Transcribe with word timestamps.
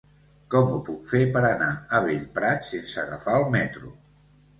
Com 0.51 0.69
ho 0.69 0.77
puc 0.85 1.03
fer 1.11 1.19
per 1.35 1.43
anar 1.49 1.67
a 1.97 1.99
Bellprat 2.05 2.65
sense 2.71 2.99
agafar 3.03 3.37
el 3.43 3.47
metro? 3.57 3.93